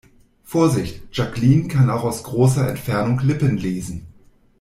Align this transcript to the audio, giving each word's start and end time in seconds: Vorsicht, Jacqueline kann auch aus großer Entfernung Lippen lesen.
Vorsicht, 0.43 0.99
Jacqueline 1.11 1.67
kann 1.67 1.91
auch 1.91 2.03
aus 2.03 2.23
großer 2.23 2.67
Entfernung 2.67 3.19
Lippen 3.19 3.55
lesen. 3.57 4.07